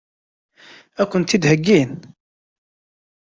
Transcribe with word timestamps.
Ad 1.01 1.07
kent-tt-id-heggin? 1.09 1.93